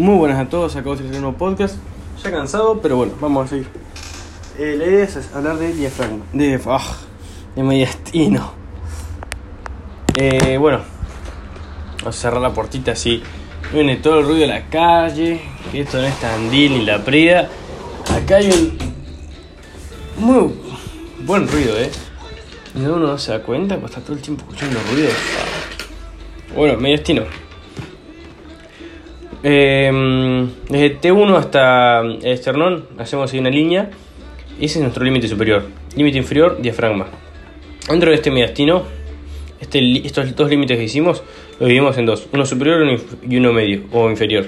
[0.00, 1.76] Muy buenas a todos, acabo de hacer un nuevo podcast.
[2.24, 3.66] Ya cansado, pero bueno, vamos a seguir.
[4.58, 6.96] Eh, la idea es hablar de diafragma, de, ah,
[7.54, 8.50] de mediastino.
[10.16, 10.80] Eh, bueno,
[11.98, 13.22] vamos a cerrar la puertita así.
[13.74, 17.50] Viene todo el ruido de la calle, que esto no es Tandil ni la Prida.
[18.10, 18.78] Acá hay un
[20.16, 20.54] muy
[21.26, 21.90] buen ruido, eh.
[22.74, 25.10] Y uno no se da cuenta, pues está todo el tiempo escuchando ruido.
[26.56, 27.24] Bueno, mediastino.
[29.42, 33.90] Eh, desde T1 hasta esternón hacemos ahí una línea.
[34.60, 35.64] Ese es nuestro límite superior.
[35.96, 37.06] Límite inferior, diafragma.
[37.88, 38.82] Dentro de este mediastino,
[39.60, 41.22] este, estos dos límites que hicimos,
[41.58, 42.28] los dividimos en dos.
[42.32, 44.46] Uno superior y uno medio o inferior.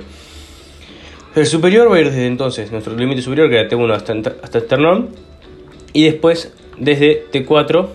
[1.34, 4.12] El superior va a ir desde entonces, nuestro límite superior, que era T1 hasta,
[4.43, 5.09] hasta esternón.
[5.95, 7.89] Y después desde T4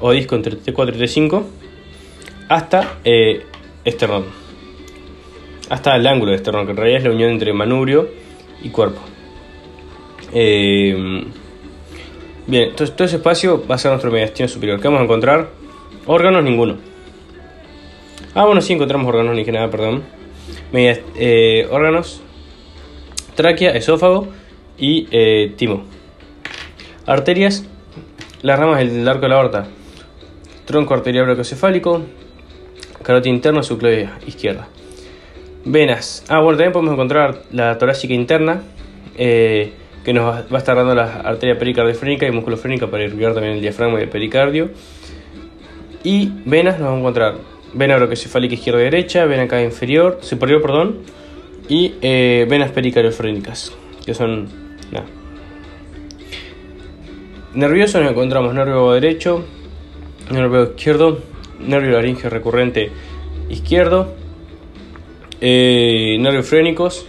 [0.00, 1.42] o disco entre T4 y T5
[2.48, 3.42] hasta eh,
[3.84, 4.43] esternón
[5.74, 8.08] hasta el ángulo de esternón, que en realidad es la unión entre manubrio
[8.62, 9.00] y cuerpo.
[10.32, 10.94] Eh,
[12.46, 14.80] bien, entonces todo ese espacio va a ser nuestro mediastino superior.
[14.80, 15.50] ¿Qué vamos a encontrar?
[16.06, 16.76] Órganos, ninguno.
[18.36, 20.04] Ah, bueno, sí encontramos órganos, ni que nada, perdón.
[20.72, 22.22] Eh, órganos,
[23.34, 24.28] tráquea, esófago
[24.78, 25.86] y eh, timo.
[27.04, 27.66] Arterias,
[28.42, 29.66] las ramas del arco de la aorta.
[30.66, 32.02] Tronco arterial brachiocefálico,
[33.02, 34.68] carótida interna, subclavia izquierda.
[35.64, 36.24] Venas.
[36.28, 38.62] Ah, bueno, también podemos encontrar la torácica interna,
[39.16, 39.72] eh,
[40.04, 43.60] que nos va a estar dando la arteria pericardiofrénica y musculofrénica para irrigar también el
[43.62, 44.70] diafragma y el pericardio.
[46.02, 47.34] Y venas nos vamos a encontrar
[47.72, 50.98] vena broquecefálica izquierda y derecha, vena acá inferior, superior, perdón,
[51.68, 53.72] y eh, venas pericardiofrénicas,
[54.04, 54.48] que son
[54.92, 55.06] nada.
[57.54, 59.44] Nervioso nos encontramos nervio derecho,
[60.30, 61.20] nervio izquierdo,
[61.60, 62.90] nervio laringe recurrente
[63.48, 64.14] izquierdo,
[65.46, 67.04] eh, nervios frénicos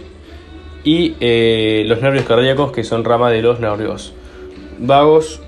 [0.84, 4.12] y eh, los nervios cardíacos que son rama de los nervios
[4.78, 5.40] vagos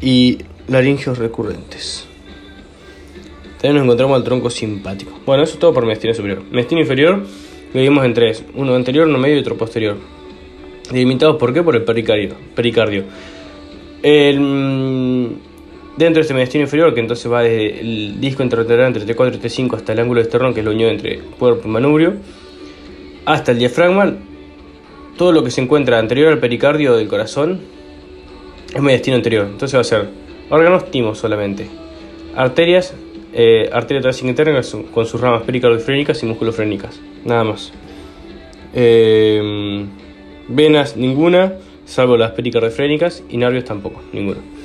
[0.00, 2.06] y laringios recurrentes.
[3.60, 5.18] También nos encontramos al tronco simpático.
[5.26, 6.44] Bueno, eso es todo por mediastino superior.
[6.48, 9.96] Mediastino inferior lo dividimos en tres: uno anterior, uno medio y otro posterior.
[10.92, 11.64] Delimitados por qué?
[11.64, 12.36] Por el pericardio.
[12.54, 13.02] pericardio.
[14.00, 15.26] El, mm,
[15.98, 19.38] dentro de este mediastino inferior, que entonces va desde el disco interlateral entre T4 y
[19.38, 22.14] T5 hasta el ángulo esternón, que es la unión entre cuerpo y manubrio,
[23.24, 24.14] hasta el diafragma,
[25.16, 27.60] todo lo que se encuentra anterior al pericardio del corazón
[28.72, 29.46] es mediastino anterior.
[29.50, 30.08] Entonces va a ser
[30.50, 31.66] órganos timos solamente,
[32.36, 32.94] arterias,
[33.32, 34.60] eh, arteria torácica interna
[34.92, 37.72] con sus ramas pericardiofrénicas y musculofrénicas, nada más.
[38.72, 39.84] Eh,
[40.46, 41.54] venas ninguna,
[41.84, 44.57] salvo las pericardiofrénicas, y nervios tampoco, ninguno.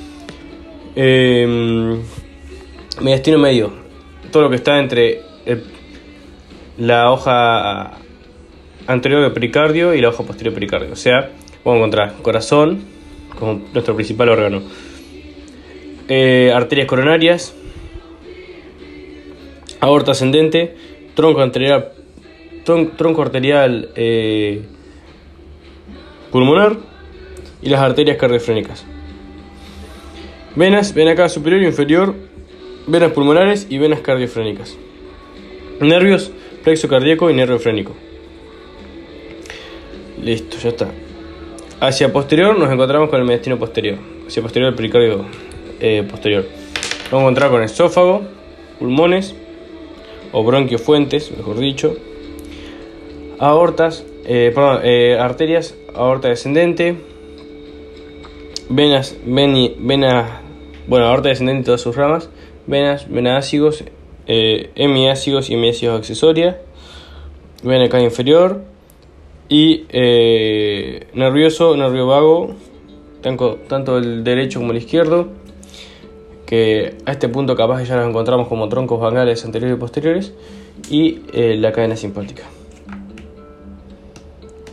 [0.96, 1.98] Eh,
[3.00, 3.72] mediastino medio,
[4.30, 5.22] todo lo que está entre
[6.78, 7.98] la hoja
[8.86, 10.92] anterior del pericardio y la hoja posterior del pericardio.
[10.92, 11.30] O sea,
[11.64, 12.84] vamos a encontrar corazón
[13.38, 14.62] como nuestro principal órgano,
[16.08, 17.54] eh, arterias coronarias,
[19.80, 20.76] aorta ascendente,
[21.14, 21.92] tronco arterial,
[22.64, 24.62] tronco arterial eh,
[26.30, 26.76] pulmonar
[27.62, 28.86] y las arterias cardiofrénicas.
[30.56, 32.14] Venas, ven acá superior e inferior,
[32.86, 34.76] venas pulmonares y venas cardiofrénicas.
[35.80, 36.30] Nervios,
[36.62, 37.92] plexo cardíaco y nervio frénico.
[40.22, 40.92] Listo, ya está.
[41.80, 43.98] Hacia posterior nos encontramos con el mediastino posterior.
[44.28, 45.24] Hacia posterior el pericardio
[45.80, 46.46] eh, posterior.
[47.10, 48.22] Vamos a encontrar con esófago,
[48.78, 49.34] pulmones
[50.30, 51.96] o bronquiofuentes, mejor dicho.
[53.40, 56.94] Aortas, eh, perdón, eh, arterias, aorta descendente,
[58.68, 60.43] venas, venas
[60.86, 62.30] bueno, aorta descendente y todas sus ramas,
[62.66, 63.84] venas, venácigos,
[64.26, 66.60] eh, hemiácigos y hemiácigos accesoria,
[67.62, 68.62] vena acá inferior
[69.48, 72.54] y eh, nervioso, nervio vago,
[73.22, 75.28] tanto, tanto el derecho como el izquierdo,
[76.46, 80.34] que a este punto capaz ya los encontramos como troncos vangales anteriores y posteriores,
[80.90, 82.42] y eh, la cadena simpática.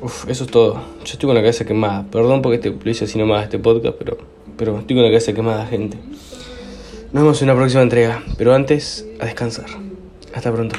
[0.01, 0.81] Uf, eso es todo.
[1.05, 2.05] Yo estoy con la cabeza quemada.
[2.11, 4.17] Perdón porque este, lo hice así nomás este podcast, pero
[4.61, 5.97] pero estoy con la cabeza quemada, gente.
[7.11, 9.65] Nos vemos en una próxima entrega, pero antes, a descansar.
[10.35, 10.75] Hasta pronto.